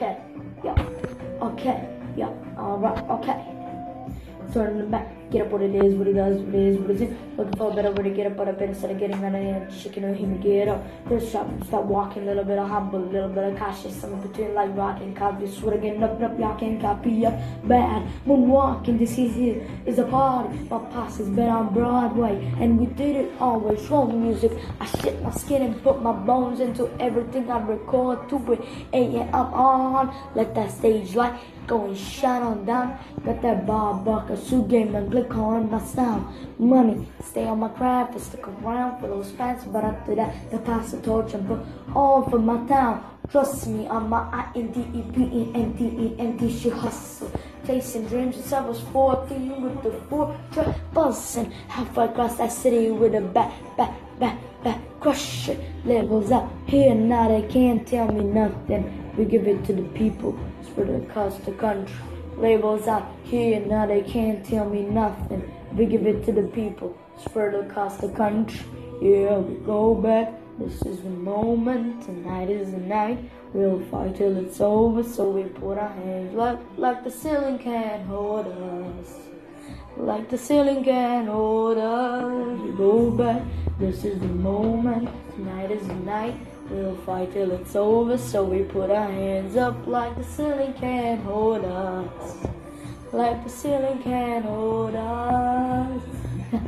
[0.00, 0.16] okay,
[0.64, 0.76] yeah,
[1.42, 1.84] okay,
[2.16, 3.59] yeah, alright, okay.
[4.52, 6.90] Turn the back, get up what it is, what it does, what it is, what
[6.90, 7.16] it is.
[7.36, 9.72] Looking for a better way to get up, but up instead of getting on and
[9.72, 10.84] shaking on him, get up.
[11.08, 14.20] Just stop, stop walking, a little bit of humble, a little bit of cautious, something
[14.28, 15.48] between like rock and coffee.
[15.48, 17.34] Swear again, up, up, can't copy up.
[17.68, 20.58] Bad moonwalking, this is it, is a party.
[20.68, 23.86] My posse has been on Broadway, and we did it always.
[23.86, 28.52] Show music, I shit my skin and put my bones into everything I record to
[28.52, 28.60] it.
[28.92, 30.32] And yeah, I'm on.
[30.34, 31.38] Let that stage light
[31.70, 32.98] go and shine on down.
[33.24, 36.26] Got that Bob Barker suit game and click on my sound.
[36.58, 39.62] Money, stay on my craft and stick around for those fans.
[39.64, 41.60] But after that, the pass the torch and put
[41.94, 43.04] on for my town.
[43.30, 44.82] Trust me, I'm my I-N-D-E-P-E-N-D-E-N-D
[46.58, 47.30] shit hustle.
[47.64, 51.52] Chasing dreams since I was 14 with the four truck buzzing.
[51.68, 54.80] Halfway across that city with a back, back, back, back.
[54.98, 59.09] Crush it, levels up here now they can't tell me nothing.
[59.20, 61.94] We give it to the people, spread it across the country.
[62.38, 65.42] Labels out here now they can't tell me nothing.
[65.74, 68.64] We give it to the people, spread it across the country.
[69.02, 70.32] Yeah, we go back.
[70.58, 73.18] This is the moment, tonight is the night.
[73.52, 78.06] We'll fight till it's over, so we put our hands like like the ceiling can't
[78.06, 79.18] hold us.
[79.98, 82.58] Like the ceiling can't hold us.
[82.62, 83.42] We go back.
[83.78, 85.10] This is the moment.
[85.40, 86.36] Tonight is the night.
[86.68, 88.18] We'll fight till it's over.
[88.18, 92.36] So we put our hands up like the ceiling can't hold us.
[93.10, 96.19] Like the ceiling can't hold us.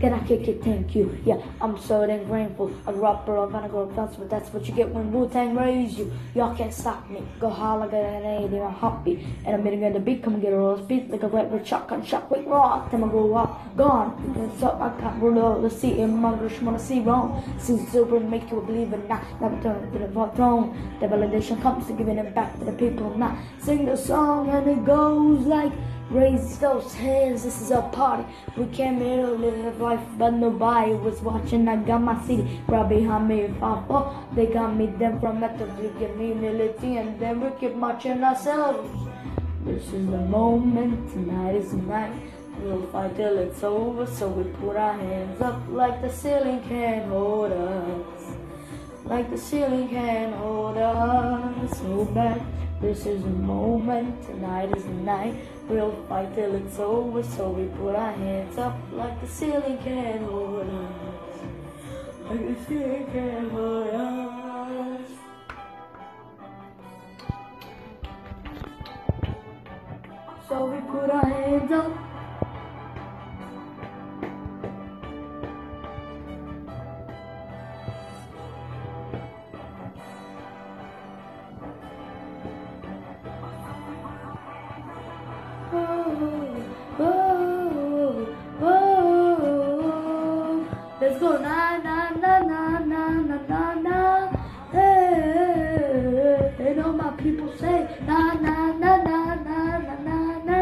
[0.00, 0.62] Can I kick it?
[0.62, 1.18] Thank you.
[1.24, 2.72] Yeah, I'm so damn grateful.
[2.86, 5.98] A rapper, I'm gonna go fast, but that's what you get when Wu Tang raised
[5.98, 6.10] you.
[6.34, 7.22] Y'all can't stop me.
[7.38, 9.26] Go hard like an they are happy.
[9.44, 12.04] And I'm gonna get the beat, come get a roll beat like a with shotgun
[12.04, 12.88] shot quick raw.
[12.88, 14.34] Time I go up, gone.
[14.36, 17.42] And so I can't roll over the sea and mongers wanna see wrong.
[17.58, 20.96] See silver make you a believer, not never turn to the throne.
[21.00, 23.38] The validation comes to giving it back to the people, now.
[23.58, 25.72] sing the song and it goes like.
[26.10, 28.24] Raise those hands, this is a party.
[28.56, 31.66] We came here to live life, but nobody was watching.
[31.66, 33.40] I got my city right behind me.
[33.40, 35.48] If I fall, they got me then from the
[36.16, 38.88] humility, and then we keep marching ourselves.
[39.64, 42.12] This is the moment, tonight is the night.
[42.60, 47.10] We'll fight till it's over, so we put our hands up like the ceiling can't
[47.10, 48.36] hold us.
[49.04, 51.78] Like the ceiling can't hold us.
[51.78, 52.40] So back,
[52.80, 55.34] this is the moment, tonight is the night.
[55.68, 60.24] We'll fight till it's over, so we put our hands up like the ceiling can
[60.24, 61.40] hold us.
[62.28, 65.10] Like the ceiling can hold us.
[70.48, 72.05] So we put our hands up.
[91.06, 93.98] Let's go na na na na na na na na.
[94.72, 100.18] Hey, and all my people say na na na na na na na
[100.48, 100.60] na.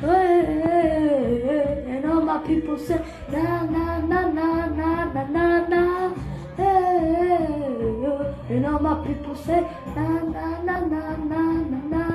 [0.00, 3.00] Hey, and all my people say
[3.30, 4.48] na na na na
[4.78, 5.82] na na na na.
[6.56, 9.60] Hey, and all my people say
[9.94, 12.05] na na na na na na na.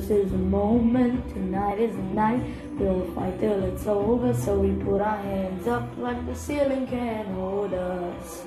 [0.00, 2.42] This is the moment, tonight is the night.
[2.78, 7.28] We'll fight till it's over, so we put our hands up like the ceiling can't
[7.28, 8.46] hold us.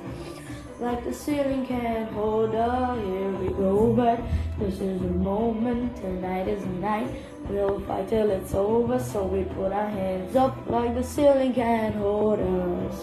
[0.79, 2.97] Like the ceiling can't hold us.
[2.97, 4.19] Here we go back.
[4.57, 7.07] This is the moment, tonight is the night.
[7.47, 11.93] We'll fight till it's over, so we put our hands up like the ceiling can
[11.93, 12.99] hold us.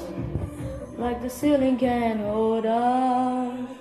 [0.98, 3.79] Like the ceiling can hold us.